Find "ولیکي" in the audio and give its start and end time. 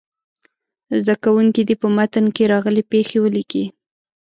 3.21-3.65